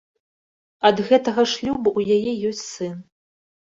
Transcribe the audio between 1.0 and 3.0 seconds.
гэтага шлюбу ў яе ёсць сын.